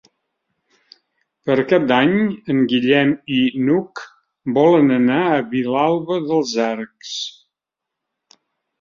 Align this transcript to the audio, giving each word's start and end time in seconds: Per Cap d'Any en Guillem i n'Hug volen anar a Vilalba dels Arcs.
Per 1.49 1.57
Cap 1.71 1.85
d'Any 1.91 2.15
en 2.55 2.63
Guillem 2.73 3.13
i 3.37 3.39
n'Hug 3.67 4.03
volen 4.59 4.97
anar 4.99 5.21
a 5.37 5.47
Vilalba 5.55 6.21
dels 6.35 6.59
Arcs. 6.73 7.17